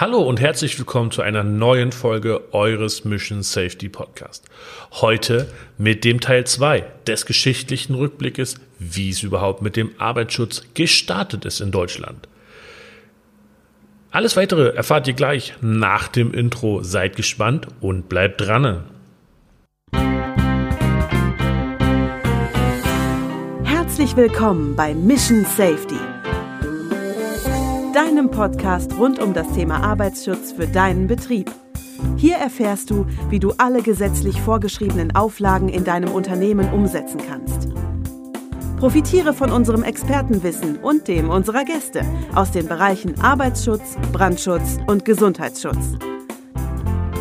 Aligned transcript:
Hallo 0.00 0.22
und 0.22 0.40
herzlich 0.40 0.78
willkommen 0.78 1.10
zu 1.10 1.20
einer 1.20 1.44
neuen 1.44 1.92
Folge 1.92 2.54
eures 2.54 3.04
Mission 3.04 3.42
Safety 3.42 3.90
Podcast. 3.90 4.42
Heute 4.90 5.52
mit 5.76 6.04
dem 6.04 6.18
Teil 6.18 6.46
2 6.46 6.82
des 7.06 7.26
geschichtlichen 7.26 7.94
Rückblickes, 7.94 8.56
wie 8.78 9.10
es 9.10 9.22
überhaupt 9.22 9.60
mit 9.60 9.76
dem 9.76 9.90
Arbeitsschutz 9.98 10.62
gestartet 10.72 11.44
ist 11.44 11.60
in 11.60 11.72
Deutschland. 11.72 12.26
Alles 14.10 14.34
weitere 14.34 14.74
erfahrt 14.74 15.06
ihr 15.08 15.14
gleich 15.14 15.54
nach 15.60 16.08
dem 16.08 16.32
Intro. 16.32 16.82
Seid 16.82 17.14
gespannt 17.14 17.68
und 17.82 18.08
bleibt 18.08 18.40
dran. 18.40 18.84
Herzlich 23.62 24.16
willkommen 24.16 24.74
bei 24.74 24.94
Mission 24.94 25.44
Safety 25.44 25.98
deinem 27.92 28.30
Podcast 28.30 28.96
rund 28.98 29.18
um 29.18 29.34
das 29.34 29.52
Thema 29.52 29.82
Arbeitsschutz 29.82 30.52
für 30.52 30.66
deinen 30.66 31.06
Betrieb. 31.06 31.50
Hier 32.16 32.36
erfährst 32.36 32.90
du, 32.90 33.06
wie 33.28 33.38
du 33.38 33.52
alle 33.58 33.82
gesetzlich 33.82 34.40
vorgeschriebenen 34.40 35.14
Auflagen 35.14 35.68
in 35.68 35.84
deinem 35.84 36.10
Unternehmen 36.10 36.72
umsetzen 36.72 37.20
kannst. 37.28 37.68
Profitiere 38.78 39.34
von 39.34 39.52
unserem 39.52 39.82
Expertenwissen 39.82 40.78
und 40.78 41.06
dem 41.06 41.28
unserer 41.28 41.64
Gäste 41.64 42.02
aus 42.34 42.50
den 42.50 42.66
Bereichen 42.66 43.20
Arbeitsschutz, 43.20 43.96
Brandschutz 44.10 44.78
und 44.86 45.04
Gesundheitsschutz. 45.04 45.98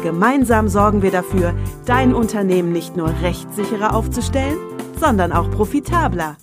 Gemeinsam 0.03 0.69
sorgen 0.69 1.02
wir 1.02 1.11
dafür, 1.11 1.53
dein 1.85 2.16
Unternehmen 2.16 2.72
nicht 2.72 2.95
nur 2.95 3.13
rechtssicherer 3.22 3.94
aufzustellen, 3.94 4.58
sondern 4.99 5.33
auch 5.33 5.52
profitabler. 5.52 6.38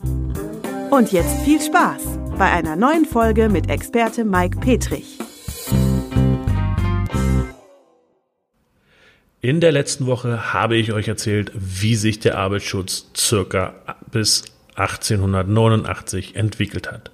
Und 0.90 1.12
jetzt 1.12 1.40
viel 1.40 1.60
Spaß! 1.60 2.17
Bei 2.38 2.52
einer 2.52 2.77
neuen 2.77 3.05
Folge 3.05 3.48
mit 3.48 3.69
Experte 3.69 4.24
Mike 4.24 4.60
Petrich. 4.60 5.19
In 9.40 9.60
der 9.60 9.73
letzten 9.73 10.07
Woche 10.07 10.52
habe 10.52 10.77
ich 10.77 10.93
euch 10.93 11.09
erzählt, 11.09 11.51
wie 11.54 11.96
sich 11.96 12.21
der 12.21 12.38
Arbeitsschutz 12.38 13.10
circa 13.16 13.74
bis 14.12 14.45
1889 14.77 16.37
entwickelt 16.37 16.93
hat. 16.93 17.10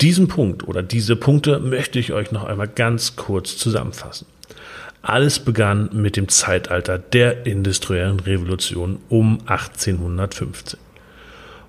Diesen 0.00 0.26
Punkt 0.26 0.66
oder 0.66 0.82
diese 0.82 1.16
Punkte 1.16 1.60
möchte 1.60 1.98
ich 1.98 2.14
euch 2.14 2.32
noch 2.32 2.44
einmal 2.44 2.68
ganz 2.68 3.16
kurz 3.16 3.58
zusammenfassen. 3.58 4.26
Alles 5.02 5.38
begann 5.38 5.90
mit 5.92 6.16
dem 6.16 6.28
Zeitalter 6.28 6.98
der 6.98 7.44
industriellen 7.44 8.20
Revolution 8.20 9.00
um 9.10 9.40
1815 9.44 10.80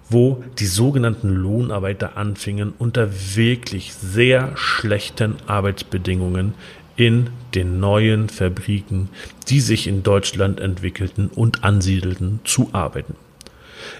wo 0.10 0.44
die 0.60 0.66
sogenannten 0.66 1.30
Lohnarbeiter 1.30 2.18
anfingen, 2.18 2.74
unter 2.78 3.10
wirklich 3.36 3.94
sehr 3.94 4.52
schlechten 4.56 5.36
Arbeitsbedingungen 5.48 6.54
in 6.96 7.30
den 7.54 7.80
neuen 7.80 8.30
Fabriken, 8.30 9.10
die 9.50 9.60
sich 9.60 9.88
in 9.88 10.04
Deutschland 10.04 10.60
entwickelten 10.60 11.28
und 11.28 11.64
ansiedelten, 11.64 12.40
zu 12.44 12.70
arbeiten. 12.72 13.16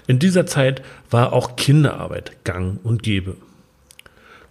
In 0.06 0.18
dieser 0.18 0.46
Zeit 0.46 0.82
war 1.10 1.32
auch 1.32 1.56
Kinderarbeit 1.56 2.44
gang 2.44 2.78
und 2.82 3.02
gäbe. 3.02 3.36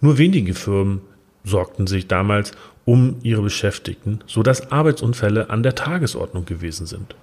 Nur 0.00 0.18
wenige 0.18 0.54
Firmen 0.54 1.00
sorgten 1.44 1.86
sich 1.86 2.06
damals 2.06 2.52
um 2.84 3.16
ihre 3.22 3.42
Beschäftigten, 3.42 4.20
so 4.26 4.42
dass 4.42 4.70
Arbeitsunfälle 4.70 5.50
an 5.50 5.62
der 5.62 5.74
Tagesordnung 5.74 6.44
gewesen 6.44 6.86
sind. 6.86 7.16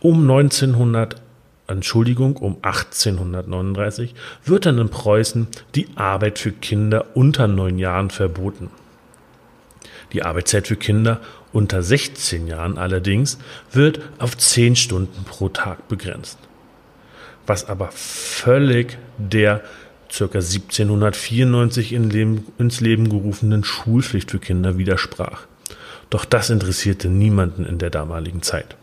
Um 0.00 0.22
1900 0.22 1.20
Entschuldigung, 1.68 2.36
um 2.36 2.56
1839 2.62 4.14
wird 4.44 4.66
dann 4.66 4.78
in 4.78 4.88
Preußen 4.88 5.46
die 5.74 5.88
Arbeit 5.96 6.38
für 6.38 6.50
Kinder 6.50 7.14
unter 7.14 7.46
neun 7.46 7.78
Jahren 7.78 8.10
verboten. 8.10 8.70
Die 10.12 10.22
Arbeitszeit 10.22 10.66
für 10.66 10.76
Kinder 10.76 11.20
unter 11.52 11.82
16 11.82 12.46
Jahren 12.46 12.78
allerdings 12.78 13.38
wird 13.70 14.00
auf 14.18 14.36
10 14.36 14.76
Stunden 14.76 15.24
pro 15.24 15.50
Tag 15.50 15.88
begrenzt. 15.88 16.38
Was 17.46 17.68
aber 17.68 17.90
völlig 17.92 18.96
der 19.18 19.62
ca. 20.10 20.24
1794 20.24 21.92
in 21.92 22.08
Leben, 22.08 22.46
ins 22.58 22.80
Leben 22.80 23.10
gerufenen 23.10 23.62
Schulpflicht 23.62 24.30
für 24.30 24.38
Kinder 24.38 24.78
widersprach. 24.78 25.42
Doch 26.08 26.24
das 26.24 26.48
interessierte 26.48 27.08
niemanden 27.08 27.66
in 27.66 27.76
der 27.76 27.90
damaligen 27.90 28.40
Zeit. 28.40 28.76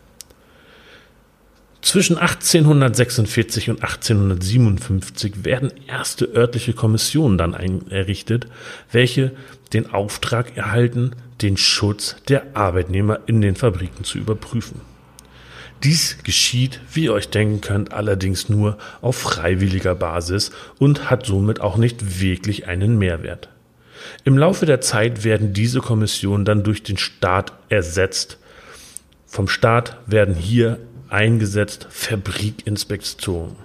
Zwischen 1.86 2.18
1846 2.18 3.70
und 3.70 3.80
1857 3.80 5.44
werden 5.44 5.70
erste 5.86 6.24
örtliche 6.24 6.72
Kommissionen 6.72 7.38
dann 7.38 7.54
errichtet, 7.54 8.48
welche 8.90 9.30
den 9.72 9.94
Auftrag 9.94 10.56
erhalten, 10.56 11.12
den 11.42 11.56
Schutz 11.56 12.16
der 12.26 12.56
Arbeitnehmer 12.56 13.20
in 13.26 13.40
den 13.40 13.54
Fabriken 13.54 14.02
zu 14.02 14.18
überprüfen. 14.18 14.80
Dies 15.84 16.18
geschieht, 16.24 16.80
wie 16.92 17.04
ihr 17.04 17.12
euch 17.12 17.28
denken 17.28 17.60
könnt, 17.60 17.92
allerdings 17.92 18.48
nur 18.48 18.78
auf 19.00 19.16
freiwilliger 19.18 19.94
Basis 19.94 20.50
und 20.80 21.08
hat 21.08 21.24
somit 21.24 21.60
auch 21.60 21.76
nicht 21.76 22.20
wirklich 22.20 22.66
einen 22.66 22.98
Mehrwert. 22.98 23.48
Im 24.24 24.36
Laufe 24.36 24.66
der 24.66 24.80
Zeit 24.80 25.22
werden 25.22 25.52
diese 25.52 25.78
Kommissionen 25.78 26.44
dann 26.44 26.64
durch 26.64 26.82
den 26.82 26.96
Staat 26.96 27.52
ersetzt. 27.68 28.38
Vom 29.24 29.46
Staat 29.46 29.98
werden 30.08 30.34
hier 30.34 30.80
eingesetzt 31.08 31.86
Fabrikinspektion. 31.90 33.56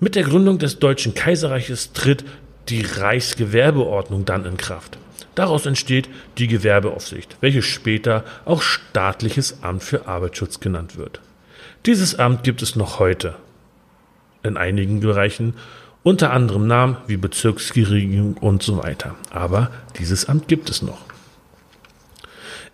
Mit 0.00 0.14
der 0.16 0.24
Gründung 0.24 0.58
des 0.58 0.78
Deutschen 0.78 1.14
Kaiserreiches 1.14 1.92
tritt 1.92 2.24
die 2.68 2.82
Reichsgewerbeordnung 2.82 4.24
dann 4.24 4.44
in 4.44 4.56
Kraft. 4.56 4.98
Daraus 5.34 5.66
entsteht 5.66 6.08
die 6.38 6.46
Gewerbeaufsicht, 6.46 7.36
welche 7.40 7.62
später 7.62 8.24
auch 8.44 8.62
staatliches 8.62 9.62
Amt 9.62 9.82
für 9.82 10.06
Arbeitsschutz 10.06 10.60
genannt 10.60 10.96
wird. 10.96 11.20
Dieses 11.86 12.18
Amt 12.18 12.44
gibt 12.44 12.62
es 12.62 12.76
noch 12.76 12.98
heute 12.98 13.34
in 14.42 14.56
einigen 14.56 15.00
Bereichen, 15.00 15.54
unter 16.02 16.32
anderem 16.32 16.66
Namen 16.66 16.98
wie 17.06 17.16
Bezirksregierung 17.16 18.34
und 18.34 18.62
so 18.62 18.82
weiter. 18.82 19.14
Aber 19.30 19.70
dieses 19.98 20.28
Amt 20.28 20.48
gibt 20.48 20.68
es 20.70 20.82
noch. 20.82 21.13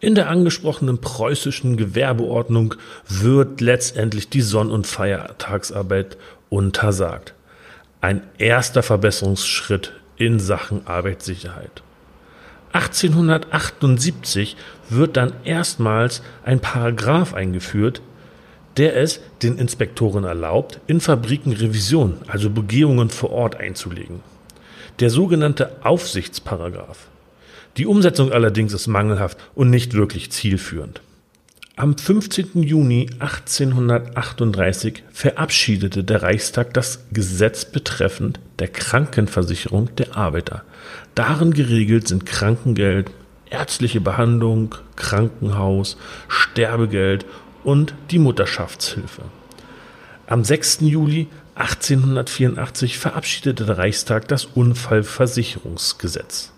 In 0.02 0.14
der 0.14 0.30
angesprochenen 0.30 0.98
preußischen 0.98 1.76
Gewerbeordnung 1.76 2.74
wird 3.06 3.60
letztendlich 3.60 4.30
die 4.30 4.40
Sonn- 4.40 4.70
und 4.70 4.86
Feiertagsarbeit 4.86 6.16
untersagt. 6.48 7.34
Ein 8.00 8.22
erster 8.38 8.82
Verbesserungsschritt 8.82 9.92
in 10.16 10.40
Sachen 10.40 10.86
Arbeitssicherheit. 10.86 11.82
1878 12.72 14.56
wird 14.88 15.18
dann 15.18 15.34
erstmals 15.44 16.22
ein 16.44 16.60
Paragraph 16.60 17.34
eingeführt, 17.34 18.00
der 18.78 18.96
es 18.96 19.20
den 19.42 19.58
Inspektoren 19.58 20.24
erlaubt, 20.24 20.80
in 20.86 21.00
Fabriken 21.00 21.52
Revision, 21.52 22.18
also 22.26 22.48
Begehungen 22.48 23.10
vor 23.10 23.32
Ort 23.32 23.56
einzulegen. 23.56 24.20
Der 25.00 25.10
sogenannte 25.10 25.76
Aufsichtsparagraph. 25.82 27.08
Die 27.76 27.86
Umsetzung 27.86 28.32
allerdings 28.32 28.72
ist 28.72 28.86
mangelhaft 28.86 29.38
und 29.54 29.70
nicht 29.70 29.94
wirklich 29.94 30.32
zielführend. 30.32 31.00
Am 31.76 31.96
15. 31.96 32.62
Juni 32.62 33.08
1838 33.20 35.02
verabschiedete 35.12 36.04
der 36.04 36.22
Reichstag 36.22 36.74
das 36.74 37.06
Gesetz 37.10 37.64
betreffend 37.64 38.38
der 38.58 38.68
Krankenversicherung 38.68 39.88
der 39.96 40.14
Arbeiter. 40.14 40.62
Darin 41.14 41.54
geregelt 41.54 42.06
sind 42.06 42.26
Krankengeld, 42.26 43.10
ärztliche 43.48 44.02
Behandlung, 44.02 44.74
Krankenhaus, 44.96 45.96
Sterbegeld 46.28 47.24
und 47.64 47.94
die 48.10 48.18
Mutterschaftshilfe. 48.18 49.22
Am 50.26 50.44
6. 50.44 50.80
Juli 50.82 51.28
1884 51.54 52.98
verabschiedete 52.98 53.64
der 53.64 53.78
Reichstag 53.78 54.28
das 54.28 54.44
Unfallversicherungsgesetz. 54.44 56.52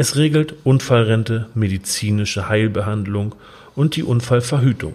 Es 0.00 0.14
regelt 0.14 0.54
Unfallrente, 0.62 1.48
medizinische 1.56 2.48
Heilbehandlung 2.48 3.34
und 3.74 3.96
die 3.96 4.04
Unfallverhütung. 4.04 4.94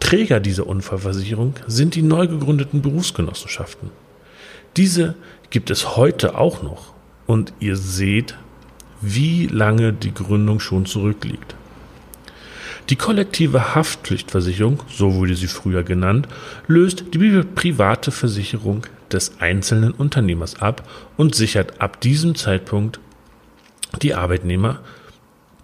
Träger 0.00 0.40
dieser 0.40 0.66
Unfallversicherung 0.66 1.54
sind 1.68 1.94
die 1.94 2.02
neu 2.02 2.26
gegründeten 2.26 2.82
Berufsgenossenschaften. 2.82 3.90
Diese 4.76 5.14
gibt 5.50 5.70
es 5.70 5.96
heute 5.96 6.36
auch 6.36 6.64
noch 6.64 6.92
und 7.28 7.52
ihr 7.60 7.76
seht, 7.76 8.34
wie 9.00 9.46
lange 9.46 9.92
die 9.92 10.12
Gründung 10.12 10.58
schon 10.58 10.84
zurückliegt. 10.84 11.54
Die 12.90 12.96
kollektive 12.96 13.76
Haftpflichtversicherung, 13.76 14.82
so 14.88 15.14
wurde 15.14 15.36
sie 15.36 15.46
früher 15.46 15.84
genannt, 15.84 16.26
löst 16.66 17.04
die 17.14 17.44
private 17.54 18.10
Versicherung 18.10 18.82
des 19.12 19.40
einzelnen 19.40 19.92
Unternehmers 19.92 20.60
ab 20.60 20.88
und 21.16 21.36
sichert 21.36 21.80
ab 21.80 22.00
diesem 22.00 22.34
Zeitpunkt 22.34 22.98
die 24.00 24.14
Arbeitnehmer 24.14 24.80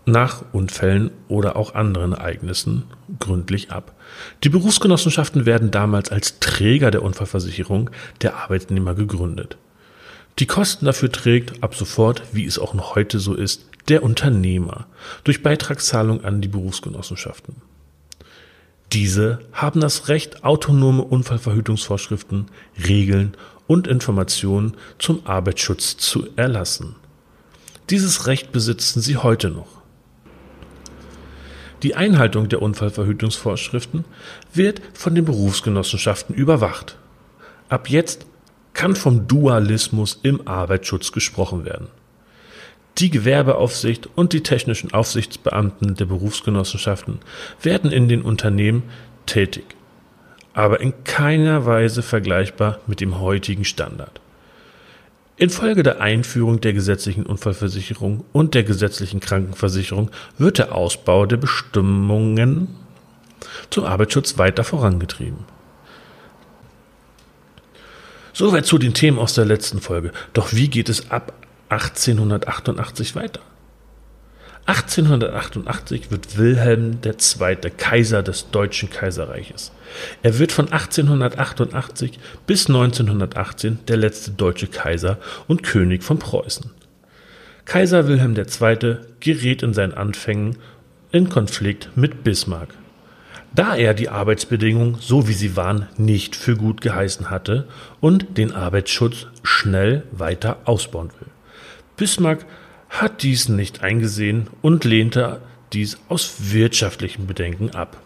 nach 0.04 0.42
Unfällen 0.52 1.10
oder 1.28 1.56
auch 1.56 1.74
anderen 1.74 2.12
Ereignissen 2.12 2.84
gründlich 3.18 3.70
ab. 3.70 3.94
Die 4.42 4.48
Berufsgenossenschaften 4.48 5.44
werden 5.44 5.70
damals 5.70 6.10
als 6.10 6.40
Träger 6.40 6.90
der 6.90 7.02
Unfallversicherung 7.02 7.90
der 8.22 8.36
Arbeitnehmer 8.36 8.94
gegründet. 8.94 9.58
Die 10.38 10.46
Kosten 10.46 10.86
dafür 10.86 11.12
trägt 11.12 11.62
ab 11.62 11.74
sofort, 11.74 12.22
wie 12.32 12.46
es 12.46 12.58
auch 12.58 12.72
noch 12.72 12.94
heute 12.94 13.18
so 13.18 13.34
ist, 13.34 13.66
der 13.88 14.02
Unternehmer 14.02 14.86
durch 15.24 15.42
Beitragszahlung 15.42 16.24
an 16.24 16.40
die 16.40 16.48
Berufsgenossenschaften. 16.48 17.56
Diese 18.92 19.40
haben 19.52 19.80
das 19.80 20.08
Recht, 20.08 20.44
autonome 20.44 21.02
Unfallverhütungsvorschriften, 21.02 22.46
Regeln 22.86 23.36
und 23.66 23.86
Informationen 23.86 24.74
zum 24.98 25.26
Arbeitsschutz 25.26 25.98
zu 25.98 26.28
erlassen. 26.36 26.96
Dieses 27.90 28.26
Recht 28.26 28.52
besitzen 28.52 29.00
sie 29.00 29.16
heute 29.16 29.48
noch. 29.48 29.78
Die 31.82 31.94
Einhaltung 31.94 32.48
der 32.48 32.60
Unfallverhütungsvorschriften 32.60 34.04
wird 34.52 34.82
von 34.92 35.14
den 35.14 35.24
Berufsgenossenschaften 35.24 36.34
überwacht. 36.34 36.98
Ab 37.68 37.88
jetzt 37.88 38.26
kann 38.74 38.94
vom 38.94 39.26
Dualismus 39.26 40.18
im 40.22 40.46
Arbeitsschutz 40.46 41.12
gesprochen 41.12 41.64
werden. 41.64 41.88
Die 42.98 43.10
Gewerbeaufsicht 43.10 44.08
und 44.16 44.32
die 44.32 44.42
technischen 44.42 44.92
Aufsichtsbeamten 44.92 45.94
der 45.94 46.04
Berufsgenossenschaften 46.04 47.20
werden 47.62 47.90
in 47.92 48.08
den 48.08 48.22
Unternehmen 48.22 48.82
tätig, 49.24 49.64
aber 50.52 50.80
in 50.80 51.04
keiner 51.04 51.64
Weise 51.64 52.02
vergleichbar 52.02 52.80
mit 52.86 53.00
dem 53.00 53.20
heutigen 53.20 53.64
Standard. 53.64 54.20
Infolge 55.38 55.84
der 55.84 56.00
Einführung 56.00 56.60
der 56.60 56.72
gesetzlichen 56.72 57.24
Unfallversicherung 57.24 58.24
und 58.32 58.54
der 58.54 58.64
gesetzlichen 58.64 59.20
Krankenversicherung 59.20 60.10
wird 60.36 60.58
der 60.58 60.74
Ausbau 60.74 61.26
der 61.26 61.36
Bestimmungen 61.36 62.68
zum 63.70 63.84
Arbeitsschutz 63.84 64.36
weiter 64.36 64.64
vorangetrieben. 64.64 65.44
Soweit 68.32 68.66
zu 68.66 68.78
den 68.78 68.94
Themen 68.94 69.18
aus 69.18 69.34
der 69.34 69.44
letzten 69.44 69.80
Folge. 69.80 70.12
Doch 70.32 70.52
wie 70.52 70.68
geht 70.68 70.88
es 70.88 71.10
ab 71.10 71.32
1888 71.68 73.14
weiter. 73.14 73.40
1888 74.68 76.10
wird 76.10 76.36
Wilhelm 76.36 76.98
II. 77.02 77.70
Kaiser 77.78 78.22
des 78.22 78.50
Deutschen 78.50 78.90
Kaiserreiches. 78.90 79.72
Er 80.22 80.38
wird 80.38 80.52
von 80.52 80.70
1888 80.70 82.18
bis 82.46 82.66
1918 82.66 83.78
der 83.88 83.96
letzte 83.96 84.32
deutsche 84.32 84.66
Kaiser 84.66 85.16
und 85.46 85.62
König 85.62 86.02
von 86.04 86.18
Preußen. 86.18 86.70
Kaiser 87.64 88.08
Wilhelm 88.08 88.36
II. 88.36 88.96
gerät 89.20 89.62
in 89.62 89.72
seinen 89.72 89.94
Anfängen 89.94 90.58
in 91.12 91.30
Konflikt 91.30 91.88
mit 91.94 92.22
Bismarck. 92.22 92.74
Da 93.54 93.74
er 93.74 93.94
die 93.94 94.10
Arbeitsbedingungen, 94.10 94.98
so 95.00 95.28
wie 95.28 95.32
sie 95.32 95.56
waren, 95.56 95.86
nicht 95.96 96.36
für 96.36 96.56
gut 96.58 96.82
geheißen 96.82 97.30
hatte 97.30 97.66
und 98.00 98.36
den 98.36 98.52
Arbeitsschutz 98.52 99.28
schnell 99.42 100.02
weiter 100.12 100.58
ausbauen 100.66 101.08
will. 101.18 101.28
Bismarck 101.96 102.44
hat 102.88 103.22
dies 103.22 103.48
nicht 103.48 103.82
eingesehen 103.82 104.48
und 104.62 104.84
lehnte 104.84 105.40
dies 105.72 105.98
aus 106.08 106.52
wirtschaftlichen 106.52 107.26
Bedenken 107.26 107.70
ab. 107.70 108.00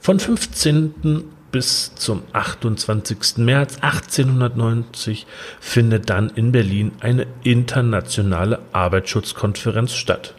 Von 0.00 0.18
15. 0.18 1.24
bis 1.52 1.94
zum 1.94 2.22
28. 2.32 3.38
März 3.38 3.78
1890 3.80 5.26
findet 5.60 6.10
dann 6.10 6.30
in 6.30 6.52
Berlin 6.52 6.92
eine 7.00 7.26
internationale 7.42 8.60
Arbeitsschutzkonferenz 8.72 9.92
statt. 9.92 10.34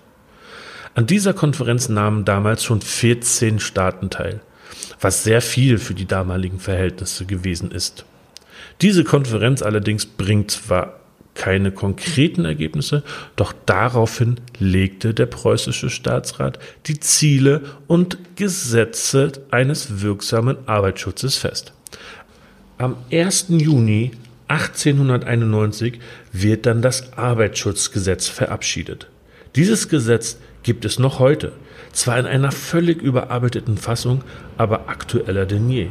An 0.93 1.07
dieser 1.07 1.33
Konferenz 1.33 1.89
nahmen 1.89 2.25
damals 2.25 2.63
schon 2.63 2.81
14 2.81 3.59
Staaten 3.59 4.09
teil, 4.09 4.41
was 4.99 5.23
sehr 5.23 5.41
viel 5.41 5.77
für 5.77 5.93
die 5.93 6.05
damaligen 6.05 6.59
Verhältnisse 6.59 7.25
gewesen 7.25 7.71
ist. 7.71 8.05
Diese 8.81 9.03
Konferenz 9.03 9.61
allerdings 9.61 10.05
bringt 10.05 10.51
zwar 10.51 11.00
keine 11.33 11.71
konkreten 11.71 12.45
Ergebnisse, 12.45 13.03
doch 13.35 13.53
daraufhin 13.65 14.35
legte 14.59 15.13
der 15.13 15.27
preußische 15.27 15.89
Staatsrat 15.89 16.59
die 16.87 16.99
Ziele 16.99 17.61
und 17.87 18.17
Gesetze 18.35 19.31
eines 19.49 20.01
wirksamen 20.01 20.57
Arbeitsschutzes 20.67 21.37
fest. 21.37 21.73
Am 22.77 22.95
1. 23.11 23.47
Juni 23.49 24.11
1891 24.47 25.99
wird 26.33 26.65
dann 26.65 26.81
das 26.81 27.13
Arbeitsschutzgesetz 27.13 28.27
verabschiedet. 28.27 29.07
Dieses 29.55 29.87
Gesetz 29.87 30.37
gibt 30.63 30.83
es 30.83 30.99
noch 30.99 31.19
heute, 31.19 31.53
zwar 31.93 32.19
in 32.19 32.25
einer 32.25 32.51
völlig 32.51 33.01
überarbeiteten 33.01 33.77
Fassung, 33.77 34.23
aber 34.57 34.89
aktueller 34.89 35.45
denn 35.45 35.69
je. 35.69 35.87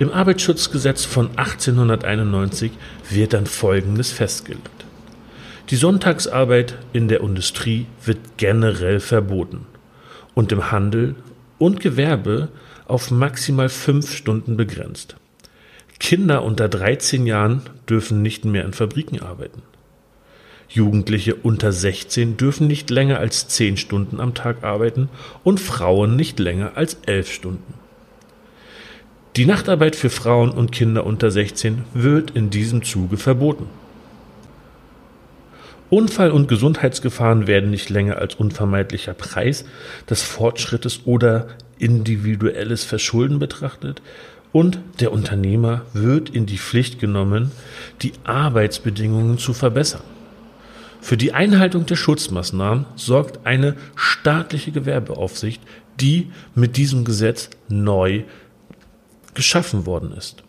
Im 0.00 0.10
Arbeitsschutzgesetz 0.10 1.04
von 1.04 1.28
1891 1.36 2.72
wird 3.10 3.34
dann 3.34 3.44
Folgendes 3.44 4.10
festgelegt. 4.10 4.86
Die 5.68 5.76
Sonntagsarbeit 5.76 6.78
in 6.94 7.08
der 7.08 7.20
Industrie 7.20 7.84
wird 8.02 8.16
generell 8.38 9.00
verboten 9.00 9.66
und 10.32 10.52
im 10.52 10.72
Handel 10.72 11.16
und 11.58 11.80
Gewerbe 11.80 12.48
auf 12.86 13.10
maximal 13.10 13.68
fünf 13.68 14.14
Stunden 14.16 14.56
begrenzt. 14.56 15.16
Kinder 15.98 16.44
unter 16.44 16.70
13 16.70 17.26
Jahren 17.26 17.60
dürfen 17.86 18.22
nicht 18.22 18.46
mehr 18.46 18.64
in 18.64 18.72
Fabriken 18.72 19.20
arbeiten. 19.20 19.60
Jugendliche 20.70 21.34
unter 21.34 21.72
16 21.72 22.38
dürfen 22.38 22.68
nicht 22.68 22.88
länger 22.88 23.18
als 23.18 23.48
10 23.48 23.76
Stunden 23.76 24.18
am 24.18 24.32
Tag 24.32 24.64
arbeiten 24.64 25.10
und 25.44 25.60
Frauen 25.60 26.16
nicht 26.16 26.38
länger 26.38 26.72
als 26.76 26.96
11 27.04 27.30
Stunden. 27.30 27.79
Die 29.36 29.46
Nachtarbeit 29.46 29.94
für 29.94 30.10
Frauen 30.10 30.50
und 30.50 30.72
Kinder 30.72 31.06
unter 31.06 31.30
16 31.30 31.84
wird 31.94 32.32
in 32.32 32.50
diesem 32.50 32.82
Zuge 32.82 33.16
verboten. 33.16 33.66
Unfall- 35.88 36.32
und 36.32 36.48
Gesundheitsgefahren 36.48 37.46
werden 37.46 37.70
nicht 37.70 37.90
länger 37.90 38.18
als 38.18 38.34
unvermeidlicher 38.34 39.14
Preis 39.14 39.64
des 40.08 40.22
Fortschrittes 40.22 41.02
oder 41.04 41.48
individuelles 41.78 42.84
Verschulden 42.84 43.38
betrachtet 43.38 44.02
und 44.52 44.80
der 44.98 45.12
Unternehmer 45.12 45.82
wird 45.92 46.30
in 46.30 46.46
die 46.46 46.58
Pflicht 46.58 46.98
genommen, 46.98 47.52
die 48.02 48.12
Arbeitsbedingungen 48.24 49.38
zu 49.38 49.52
verbessern. 49.52 50.02
Für 51.00 51.16
die 51.16 51.32
Einhaltung 51.32 51.86
der 51.86 51.96
Schutzmaßnahmen 51.96 52.84
sorgt 52.96 53.46
eine 53.46 53.76
staatliche 53.94 54.72
Gewerbeaufsicht, 54.72 55.62
die 56.00 56.30
mit 56.54 56.76
diesem 56.76 57.04
Gesetz 57.04 57.50
neu 57.68 58.24
geschaffen 59.34 59.86
worden 59.86 60.12
ist. 60.12 60.42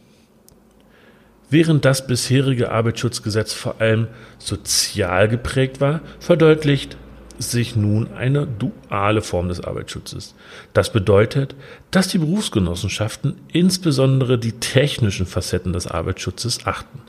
Während 1.49 1.83
das 1.83 2.07
bisherige 2.07 2.71
Arbeitsschutzgesetz 2.71 3.53
vor 3.53 3.81
allem 3.81 4.07
sozial 4.39 5.27
geprägt 5.27 5.81
war, 5.81 5.99
verdeutlicht 6.19 6.95
sich 7.39 7.75
nun 7.75 8.13
eine 8.13 8.47
duale 8.47 9.21
Form 9.21 9.49
des 9.49 9.61
Arbeitsschutzes. 9.61 10.35
Das 10.73 10.93
bedeutet, 10.93 11.55
dass 11.89 12.07
die 12.07 12.19
Berufsgenossenschaften 12.19 13.35
insbesondere 13.51 14.37
die 14.37 14.53
technischen 14.53 15.25
Facetten 15.25 15.73
des 15.73 15.87
Arbeitsschutzes 15.87 16.65
achten, 16.65 16.99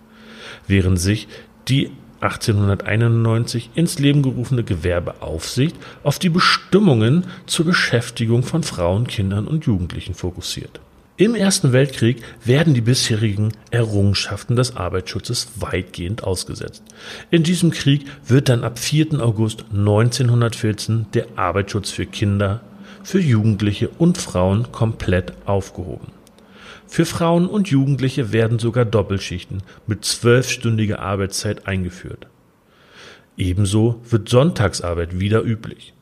während 0.67 0.99
sich 0.99 1.29
die 1.69 1.93
1891 2.21 3.71
ins 3.75 3.99
Leben 3.99 4.23
gerufene 4.23 4.63
Gewerbeaufsicht 4.63 5.77
auf 6.03 6.19
die 6.19 6.29
Bestimmungen 6.29 7.27
zur 7.47 7.67
Beschäftigung 7.67 8.43
von 8.43 8.63
Frauen, 8.63 9.07
Kindern 9.07 9.47
und 9.47 9.67
Jugendlichen 9.67 10.15
fokussiert. 10.15 10.81
Im 11.19 11.35
Ersten 11.35 11.73
Weltkrieg 11.73 12.23
werden 12.43 12.73
die 12.73 12.81
bisherigen 12.81 13.53
Errungenschaften 13.71 14.57
des 14.57 14.77
Arbeitsschutzes 14.77 15.49
weitgehend 15.57 16.25
ausgesetzt. 16.25 16.83
In 17.31 17.43
diesem 17.43 17.71
Krieg 17.71 18.07
wird 18.27 18.49
dann 18.49 18.65
ab 18.65 18.79
4. 18.79 19.21
August 19.21 19.67
1914 19.71 21.07
der 21.13 21.27
Arbeitsschutz 21.37 21.91
für 21.91 22.07
Kinder, 22.07 22.63
für 23.03 23.21
Jugendliche 23.21 23.91
und 23.91 24.17
Frauen 24.17 24.73
komplett 24.73 25.35
aufgehoben. 25.45 26.13
Für 26.87 27.05
Frauen 27.05 27.47
und 27.47 27.69
Jugendliche 27.69 28.33
werden 28.33 28.59
sogar 28.59 28.87
Doppelschichten 28.87 29.63
mit 29.87 30.07
zwölfstündiger 30.07 31.01
Arbeitszeit 31.01 31.67
eingeführt. 31.67 32.27
Ebenso 33.37 34.01
wird 34.09 34.31
Sonntagsarbeit 34.31 35.21
wieder 35.21 35.43
üblich. 35.43 35.93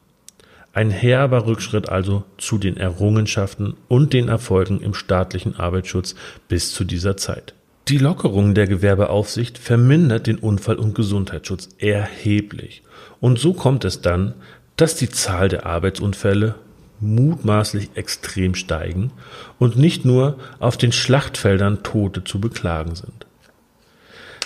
Ein 0.72 0.90
herber 0.90 1.46
Rückschritt 1.46 1.88
also 1.88 2.22
zu 2.38 2.56
den 2.56 2.76
Errungenschaften 2.76 3.74
und 3.88 4.12
den 4.12 4.28
Erfolgen 4.28 4.80
im 4.80 4.94
staatlichen 4.94 5.56
Arbeitsschutz 5.56 6.14
bis 6.48 6.72
zu 6.72 6.84
dieser 6.84 7.16
Zeit. 7.16 7.54
Die 7.88 7.98
Lockerung 7.98 8.54
der 8.54 8.68
Gewerbeaufsicht 8.68 9.58
vermindert 9.58 10.28
den 10.28 10.38
Unfall- 10.38 10.76
und 10.76 10.94
Gesundheitsschutz 10.94 11.70
erheblich. 11.78 12.84
Und 13.18 13.40
so 13.40 13.52
kommt 13.52 13.84
es 13.84 14.00
dann, 14.00 14.34
dass 14.76 14.94
die 14.94 15.08
Zahl 15.08 15.48
der 15.48 15.66
Arbeitsunfälle 15.66 16.54
mutmaßlich 17.00 17.90
extrem 17.94 18.54
steigen 18.54 19.10
und 19.58 19.76
nicht 19.76 20.04
nur 20.04 20.38
auf 20.60 20.76
den 20.76 20.92
Schlachtfeldern 20.92 21.82
Tote 21.82 22.22
zu 22.22 22.40
beklagen 22.40 22.94
sind. 22.94 23.26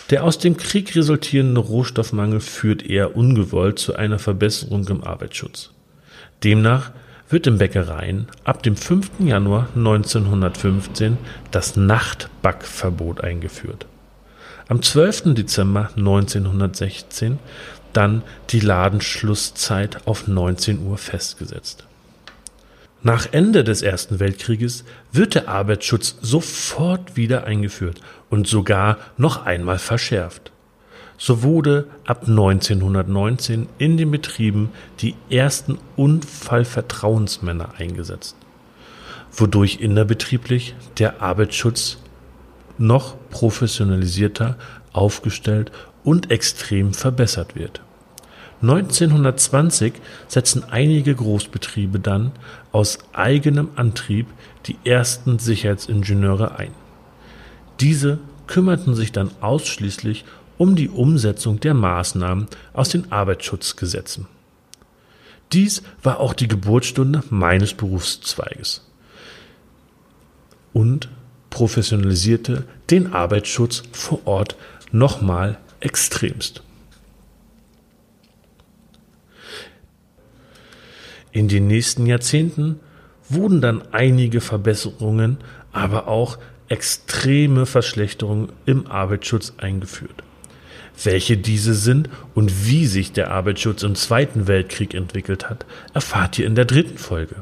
Der 0.08 0.24
aus 0.24 0.38
dem 0.38 0.56
Krieg 0.56 0.96
resultierende 0.96 1.60
Rohstoffmangel 1.60 2.40
führt 2.40 2.82
eher 2.82 3.14
ungewollt 3.14 3.78
zu 3.78 3.94
einer 3.94 4.18
Verbesserung 4.18 4.88
im 4.88 5.04
Arbeitsschutz. 5.04 5.73
Demnach 6.44 6.90
wird 7.30 7.46
in 7.46 7.58
Bäckereien 7.58 8.28
ab 8.44 8.62
dem 8.62 8.76
5. 8.76 9.12
Januar 9.20 9.68
1915 9.74 11.16
das 11.50 11.76
Nachtbackverbot 11.76 13.24
eingeführt. 13.24 13.86
am 14.68 14.82
12. 14.82 15.34
Dezember 15.34 15.90
1916 15.96 17.38
dann 17.92 18.22
die 18.50 18.60
Ladenschlusszeit 18.60 20.06
auf 20.06 20.26
19 20.26 20.80
Uhr 20.86 20.98
festgesetzt. 20.98 21.86
Nach 23.02 23.26
Ende 23.32 23.64
des 23.64 23.82
Ersten 23.82 24.20
Weltkrieges 24.20 24.84
wird 25.12 25.34
der 25.34 25.48
Arbeitsschutz 25.48 26.16
sofort 26.22 27.16
wieder 27.16 27.44
eingeführt 27.44 28.00
und 28.30 28.46
sogar 28.46 28.98
noch 29.18 29.44
einmal 29.44 29.78
verschärft. 29.78 30.53
So 31.26 31.42
wurde 31.42 31.86
ab 32.04 32.24
1919 32.28 33.66
in 33.78 33.96
den 33.96 34.10
Betrieben 34.10 34.68
die 35.00 35.14
ersten 35.30 35.78
Unfallvertrauensmänner 35.96 37.76
eingesetzt, 37.78 38.36
wodurch 39.32 39.80
innerbetrieblich 39.80 40.74
der 40.98 41.22
Arbeitsschutz 41.22 41.96
noch 42.76 43.16
professionalisierter 43.30 44.58
aufgestellt 44.92 45.72
und 46.04 46.30
extrem 46.30 46.92
verbessert 46.92 47.56
wird. 47.56 47.80
1920 48.60 49.94
setzen 50.28 50.64
einige 50.70 51.14
Großbetriebe 51.14 52.00
dann 52.00 52.32
aus 52.70 52.98
eigenem 53.14 53.70
Antrieb 53.76 54.26
die 54.66 54.76
ersten 54.84 55.38
Sicherheitsingenieure 55.38 56.58
ein. 56.58 56.72
Diese 57.80 58.18
kümmerten 58.46 58.94
sich 58.94 59.10
dann 59.10 59.30
ausschließlich 59.40 60.26
um 60.58 60.76
die 60.76 60.88
Umsetzung 60.88 61.60
der 61.60 61.74
Maßnahmen 61.74 62.46
aus 62.72 62.88
den 62.88 63.10
Arbeitsschutzgesetzen. 63.10 64.26
Dies 65.52 65.82
war 66.02 66.20
auch 66.20 66.34
die 66.34 66.48
Geburtsstunde 66.48 67.22
meines 67.30 67.74
Berufszweiges 67.74 68.84
und 70.72 71.08
professionalisierte 71.50 72.64
den 72.90 73.12
Arbeitsschutz 73.12 73.84
vor 73.92 74.26
Ort 74.26 74.56
nochmal 74.90 75.58
extremst. 75.80 76.62
In 81.30 81.48
den 81.48 81.66
nächsten 81.66 82.06
Jahrzehnten 82.06 82.80
wurden 83.28 83.60
dann 83.60 83.82
einige 83.92 84.40
Verbesserungen, 84.40 85.38
aber 85.72 86.08
auch 86.08 86.38
extreme 86.68 87.66
Verschlechterungen 87.66 88.50
im 88.66 88.86
Arbeitsschutz 88.86 89.54
eingeführt. 89.58 90.22
Welche 91.02 91.36
diese 91.36 91.74
sind 91.74 92.08
und 92.34 92.66
wie 92.66 92.86
sich 92.86 93.12
der 93.12 93.30
Arbeitsschutz 93.30 93.82
im 93.82 93.94
Zweiten 93.94 94.46
Weltkrieg 94.46 94.94
entwickelt 94.94 95.50
hat, 95.50 95.66
erfahrt 95.92 96.38
ihr 96.38 96.46
in 96.46 96.54
der 96.54 96.64
dritten 96.64 96.98
Folge. 96.98 97.36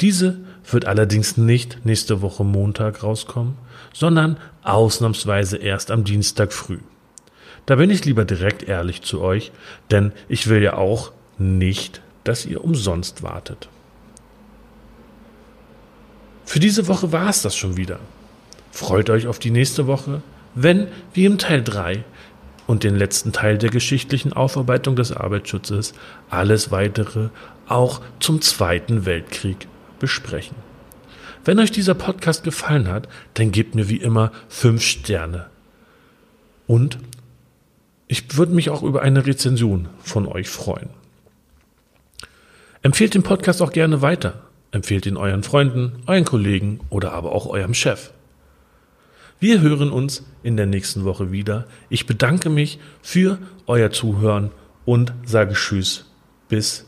Diese 0.00 0.38
wird 0.70 0.84
allerdings 0.84 1.36
nicht 1.36 1.84
nächste 1.84 2.22
Woche 2.22 2.44
Montag 2.44 3.02
rauskommen, 3.02 3.56
sondern 3.92 4.36
ausnahmsweise 4.62 5.56
erst 5.56 5.90
am 5.90 6.04
Dienstag 6.04 6.52
früh. 6.52 6.78
Da 7.66 7.76
bin 7.76 7.90
ich 7.90 8.04
lieber 8.04 8.24
direkt 8.24 8.62
ehrlich 8.62 9.02
zu 9.02 9.20
euch, 9.20 9.52
denn 9.90 10.12
ich 10.28 10.48
will 10.48 10.62
ja 10.62 10.74
auch 10.74 11.12
nicht, 11.38 12.00
dass 12.24 12.46
ihr 12.46 12.64
umsonst 12.64 13.22
wartet. 13.22 13.68
Für 16.44 16.60
diese 16.60 16.88
Woche 16.88 17.12
war 17.12 17.28
es 17.28 17.42
das 17.42 17.56
schon 17.56 17.76
wieder. 17.76 18.00
Freut 18.72 19.08
euch 19.10 19.26
auf 19.26 19.38
die 19.38 19.50
nächste 19.50 19.86
Woche, 19.86 20.22
wenn, 20.54 20.88
wie 21.14 21.24
im 21.24 21.38
Teil 21.38 21.62
3 21.62 22.04
und 22.70 22.84
den 22.84 22.94
letzten 22.94 23.32
Teil 23.32 23.58
der 23.58 23.68
geschichtlichen 23.68 24.32
Aufarbeitung 24.32 24.94
des 24.94 25.10
Arbeitsschutzes, 25.10 25.92
alles 26.28 26.70
weitere 26.70 27.30
auch 27.66 28.00
zum 28.20 28.40
Zweiten 28.42 29.06
Weltkrieg 29.06 29.66
besprechen. 29.98 30.54
Wenn 31.44 31.58
euch 31.58 31.72
dieser 31.72 31.94
Podcast 31.94 32.44
gefallen 32.44 32.86
hat, 32.86 33.08
dann 33.34 33.50
gebt 33.50 33.74
mir 33.74 33.88
wie 33.88 33.96
immer 33.96 34.30
fünf 34.48 34.82
Sterne. 34.84 35.46
Und 36.68 36.98
ich 38.06 38.36
würde 38.36 38.52
mich 38.52 38.70
auch 38.70 38.84
über 38.84 39.02
eine 39.02 39.26
Rezension 39.26 39.88
von 40.00 40.28
euch 40.28 40.48
freuen. 40.48 40.90
Empfehlt 42.82 43.14
den 43.14 43.24
Podcast 43.24 43.62
auch 43.62 43.72
gerne 43.72 44.00
weiter. 44.00 44.44
Empfehlt 44.70 45.06
ihn 45.06 45.16
euren 45.16 45.42
Freunden, 45.42 46.04
euren 46.06 46.24
Kollegen 46.24 46.78
oder 46.88 47.14
aber 47.14 47.32
auch 47.32 47.46
eurem 47.46 47.74
Chef. 47.74 48.12
Wir 49.42 49.62
hören 49.62 49.90
uns 49.90 50.22
in 50.42 50.58
der 50.58 50.66
nächsten 50.66 51.06
Woche 51.06 51.32
wieder. 51.32 51.66
Ich 51.88 52.04
bedanke 52.04 52.50
mich 52.50 52.78
für 53.00 53.38
euer 53.66 53.90
Zuhören 53.90 54.50
und 54.84 55.14
sage 55.24 55.54
Tschüss 55.54 56.04
bis 56.50 56.84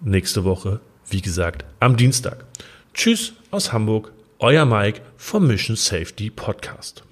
nächste 0.00 0.44
Woche, 0.44 0.80
wie 1.10 1.20
gesagt, 1.20 1.66
am 1.78 1.98
Dienstag. 1.98 2.46
Tschüss 2.94 3.34
aus 3.50 3.74
Hamburg, 3.74 4.12
euer 4.38 4.64
Mike 4.64 5.02
vom 5.18 5.46
Mission 5.46 5.76
Safety 5.76 6.30
Podcast. 6.30 7.04